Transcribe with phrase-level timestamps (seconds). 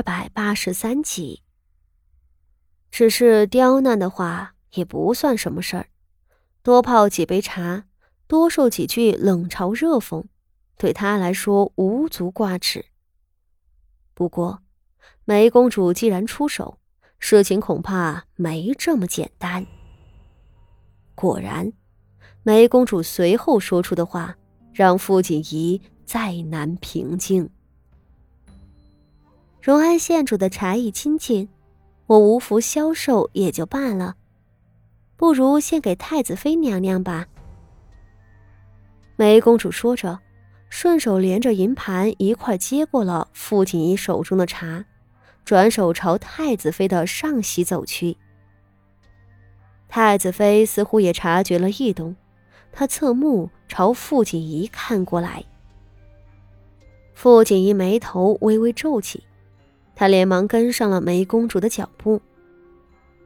[0.00, 1.42] 二百八十三集。
[2.90, 5.88] 只是刁难的话也不算什么事儿，
[6.62, 7.84] 多泡几杯茶，
[8.26, 10.24] 多受几句冷嘲热讽，
[10.78, 12.86] 对他来说无足挂齿。
[14.14, 14.62] 不过，
[15.26, 16.78] 梅公主既然出手，
[17.18, 19.66] 事情恐怕没这么简单。
[21.14, 21.70] 果然，
[22.42, 24.34] 梅公主随后说出的话
[24.72, 27.50] 让傅锦仪再难平静。
[29.62, 31.46] 荣安县主的茶艺亲近，
[32.06, 34.16] 我无福消受也就罢了，
[35.16, 37.26] 不如献给太子妃娘娘吧。
[39.16, 40.18] 梅公主说着，
[40.70, 44.82] 顺手连着银盘一块接过了傅锦仪手中的茶，
[45.44, 48.16] 转手朝太子妃的上席走去。
[49.90, 52.16] 太子妃似乎也察觉了异动，
[52.72, 55.44] 她侧目朝傅锦仪看过来。
[57.12, 59.22] 傅锦仪眉头微微皱起。
[60.00, 62.22] 他连忙跟上了梅公主的脚步，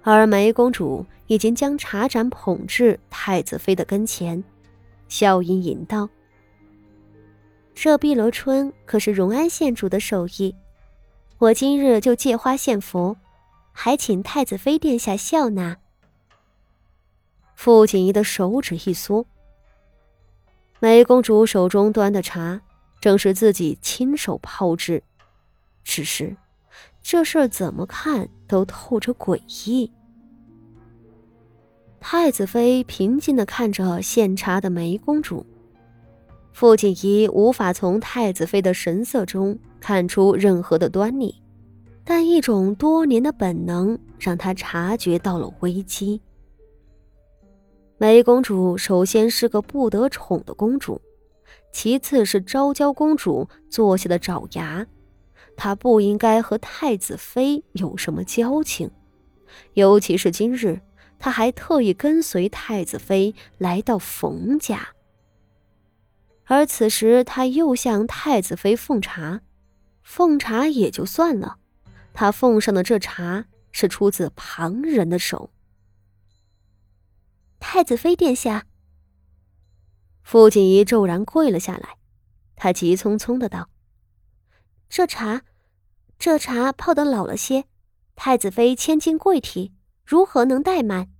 [0.00, 4.42] 而梅公主已经将茶盏捧至太子妃的跟前，
[5.06, 6.08] 笑吟吟道
[7.76, 10.54] ：“这碧螺春可是荣安县主的手艺，
[11.36, 13.18] 我今日就借花献佛，
[13.72, 15.76] 还请太子妃殿下笑纳。”
[17.54, 19.26] 傅锦仪的手指一缩，
[20.80, 22.62] 梅公主手中端的茶
[22.98, 25.02] 正是自己亲手泡制，
[25.84, 26.34] 只是。
[27.02, 29.90] 这事儿怎么看都透着诡异。
[32.00, 35.44] 太子妃平静的看着献茶的梅公主，
[36.52, 41.34] 傅锦仪无法从太子妃的神色中看出任何的端倪，
[42.04, 46.20] 但一种多年的本能让她察觉到了危机。
[47.98, 51.00] 梅公主首先是个不得宠的公主，
[51.72, 54.84] 其次是昭娇公主做下的爪牙。
[55.56, 58.90] 他不应该和太子妃有什么交情，
[59.74, 60.80] 尤其是今日，
[61.18, 64.88] 他还特意跟随太子妃来到冯家，
[66.44, 69.42] 而此时他又向太子妃奉茶，
[70.02, 71.58] 奉茶也就算了，
[72.12, 75.50] 他奉上的这茶是出自旁人的手。
[77.60, 78.66] 太子妃殿下，
[80.22, 81.96] 傅锦仪骤然跪了下来，
[82.56, 83.68] 他急匆匆的道
[84.92, 85.42] ：“这茶。”
[86.20, 87.64] 这茶泡得老了些，
[88.14, 89.72] 太子妃千金贵体，
[90.04, 91.10] 如何能怠慢？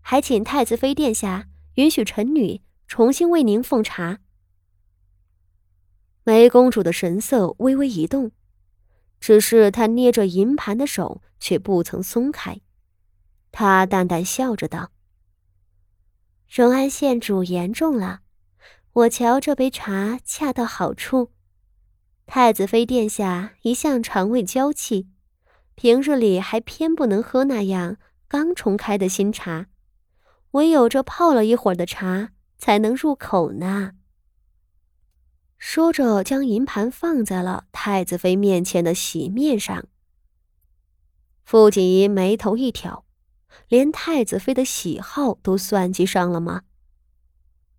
[0.00, 4.18] 还请太子妃殿下允许臣女重新为您奉茶。
[6.24, 8.32] 梅公主的神色微微一动，
[9.20, 12.60] 只是她捏着银盘的手却不曾松开。
[13.52, 14.90] 她淡淡笑着道
[16.50, 18.22] ：“荣安县主言重了，
[18.92, 21.30] 我瞧这杯茶恰到好处。”
[22.26, 25.08] 太子妃殿下一向肠胃娇气，
[25.74, 29.66] 平日里还偏不能喝那样刚冲开的新茶，
[30.52, 33.92] 唯有这泡了一会儿的茶才能入口呢。
[35.58, 39.84] 说着，将银盘放在了太子妃面前的席面上。
[41.44, 43.04] 傅锦仪眉头一挑，
[43.68, 46.62] 连太子妃的喜好都算计上了吗？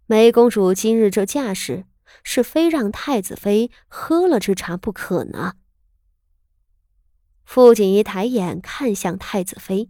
[0.06, 1.86] 梅公主今日这架势。
[2.22, 5.54] 是非让太子妃喝了这茶不可呢。
[7.44, 9.90] 傅锦仪抬眼看向太子妃，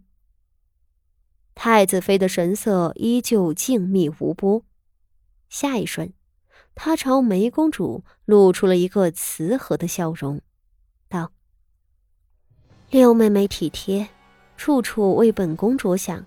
[1.54, 4.64] 太子妃的神色依旧静谧无波。
[5.50, 6.14] 下一瞬，
[6.74, 10.42] 她朝梅公主露出了一个慈和的笑容，
[11.08, 11.32] 道
[12.90, 14.10] ：“六妹妹体贴，
[14.58, 16.26] 处处为本宫着想，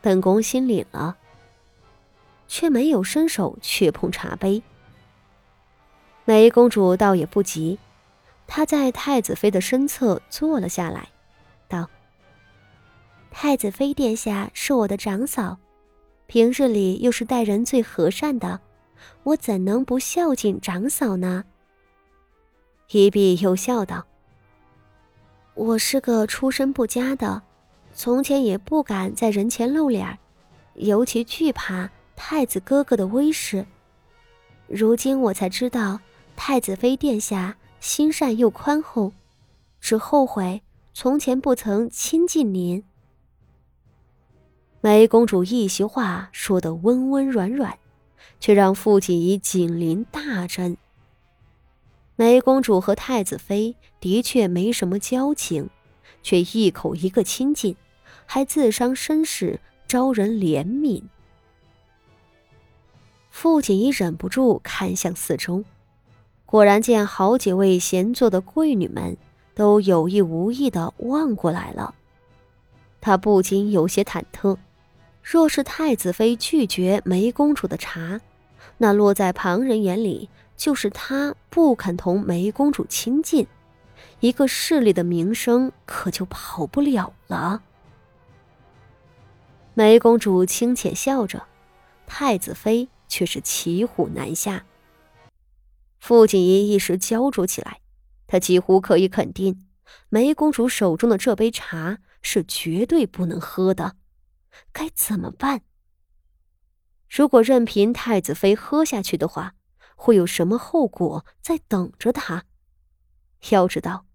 [0.00, 1.18] 本宫心领了。”
[2.46, 4.62] 却没有伸手去碰茶杯。
[6.24, 7.78] 梅公主倒也不急，
[8.46, 11.08] 她在太子妃的身侧坐了下来，
[11.66, 11.90] 道
[13.32, 15.58] ：“太子妃殿下是我的长嫂，
[16.28, 18.60] 平日里又是待人最和善的，
[19.24, 21.44] 我怎能不孝敬长嫂呢？”
[22.92, 24.06] 一碧又笑道
[25.54, 27.42] ：“我是个出身不佳的，
[27.92, 30.16] 从前也不敢在人前露脸，
[30.74, 33.66] 尤其惧怕太子哥哥的威势，
[34.68, 35.98] 如今我才知道。”
[36.36, 39.12] 太子妃殿下心善又宽厚，
[39.80, 40.62] 只后悔
[40.92, 42.84] 从前不曾亲近您。
[44.80, 47.78] 梅公主一席话说得温温软软，
[48.40, 50.76] 却让傅锦仪紧邻大震。
[52.16, 55.70] 梅公主和太子妃的确没什么交情，
[56.22, 57.76] 却一口一个亲近，
[58.26, 61.04] 还自伤身世，招人怜悯。
[63.30, 65.64] 傅锦仪忍不住看向四周。
[66.52, 69.16] 果然见好几位闲坐的贵女们
[69.54, 71.94] 都有意无意的望过来了。
[73.00, 74.58] 他不禁有些忐忑，
[75.22, 78.20] 若是太子妃拒绝梅公主的茶，
[78.76, 83.46] 那落在旁人眼里就是他不肯同梅公主亲近，
[84.20, 87.62] 一个势利的名声可就跑不了了。
[89.72, 91.44] 梅公主轻浅笑着，
[92.06, 94.66] 太子妃却是骑虎难下。
[96.02, 97.80] 傅锦仪一时焦灼起来，
[98.26, 99.68] 他几乎可以肯定，
[100.08, 103.94] 梅公主手中的这杯茶是绝对不能喝的。
[104.72, 105.60] 该怎么办？
[107.08, 109.54] 如果任凭太子妃喝下去的话，
[109.94, 112.46] 会有什么后果在等着他？
[113.50, 114.06] 要知道，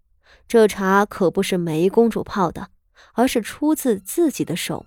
[0.46, 2.68] 这茶可不是梅公主泡的，
[3.14, 4.84] 而是出自自己的手。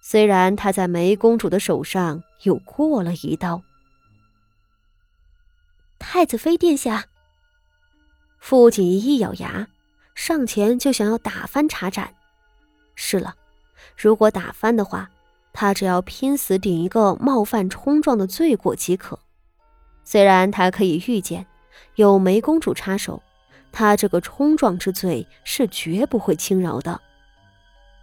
[0.00, 3.62] 虽然她在梅公主的手上又过了一刀。
[5.98, 7.06] 太子妃殿下，
[8.38, 9.68] 傅锦一咬牙，
[10.14, 12.14] 上前就想要打翻茶盏。
[12.94, 13.34] 是了，
[13.96, 15.10] 如果打翻的话，
[15.52, 19.18] 他只要拼死顶一个冒犯冲撞的罪过即可。
[20.04, 21.46] 虽然他可以预见
[21.96, 23.22] 有梅公主插手，
[23.72, 27.00] 他这个冲撞之罪是绝不会轻饶的。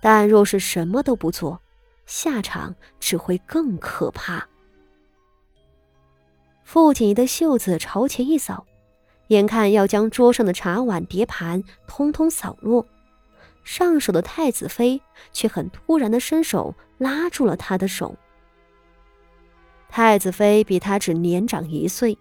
[0.02, 1.62] 但若是什么都不做，
[2.06, 4.46] 下场只会更可怕。
[6.64, 8.66] 傅锦仪的袖子朝前一扫，
[9.28, 12.86] 眼看要将桌上的茶碗碟盘通通扫落，
[13.64, 15.02] 上手的太子妃
[15.32, 18.16] 却很突然的伸手拉住了他的手。
[19.90, 22.18] 太子妃比他只年长一岁，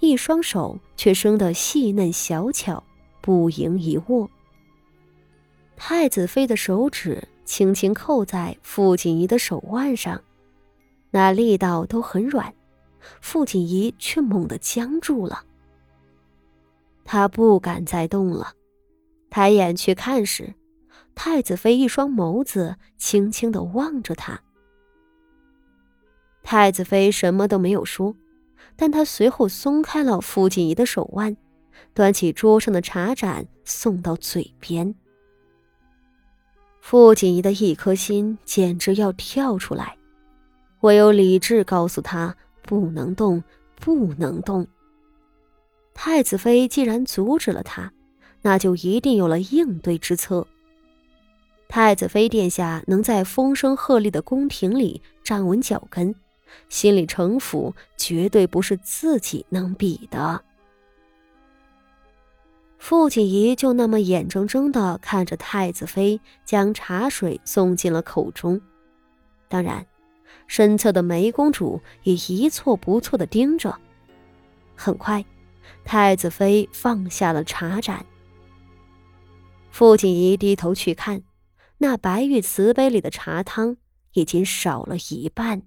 [0.00, 2.82] 一双手却生得细嫩小巧，
[3.22, 4.28] 不盈一握。
[5.76, 10.20] 太子妃的手指轻轻扣在傅锦仪的手腕上，
[11.10, 12.52] 那力道都很软。
[13.20, 15.44] 傅锦仪却猛地僵住了，
[17.04, 18.54] 他不敢再动了。
[19.30, 20.54] 抬眼去看时，
[21.14, 24.40] 太子妃一双眸子轻轻的望着他。
[26.42, 28.14] 太子妃什么都没有说，
[28.76, 31.36] 但她随后松开了傅锦仪的手腕，
[31.92, 34.94] 端起桌上的茶盏送到嘴边。
[36.80, 39.98] 傅锦仪的一颗心简直要跳出来，
[40.82, 42.36] 唯有理智告诉他。
[42.66, 43.42] 不能动，
[43.80, 44.66] 不能动。
[45.94, 47.90] 太子妃既然阻止了他，
[48.42, 50.46] 那就一定有了应对之策。
[51.68, 56.14] 太子妃殿下能在风声鹤唳的宫廷里站稳脚跟，
[56.68, 60.42] 心里城府绝对不是自己能比的。
[62.78, 68.60] 傅锦仪就那么眼睁睁的看着太子妃将茶水送进了口中，
[69.48, 69.84] 当然。
[70.46, 73.78] 身侧的梅公主也一错不错的盯着。
[74.74, 75.24] 很快，
[75.84, 78.04] 太子妃放下了茶盏。
[79.70, 81.22] 傅锦仪低头去看，
[81.78, 83.76] 那白玉瓷杯里的茶汤
[84.12, 85.62] 已经少了一半。